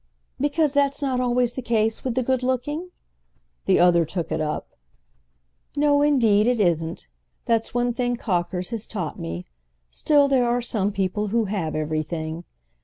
"Because 0.39 0.73
that's 0.73 0.99
not 1.03 1.19
always 1.19 1.53
the 1.53 1.61
case 1.61 2.03
with 2.03 2.15
the 2.15 2.23
good 2.23 2.41
looking?"—the 2.41 3.79
other 3.79 4.03
took 4.03 4.31
it 4.31 4.41
up. 4.41 4.67
"No, 5.75 6.01
indeed, 6.01 6.47
it 6.47 6.59
isn't: 6.59 7.07
that's 7.45 7.75
one 7.75 7.93
thing 7.93 8.15
Cocker's 8.15 8.71
has 8.71 8.87
taught 8.87 9.19
me. 9.19 9.45
Still, 9.91 10.27
there 10.27 10.49
are 10.49 10.59
some 10.59 10.91
people 10.91 11.27
who 11.27 11.45
have 11.45 11.75
everything. 11.75 12.45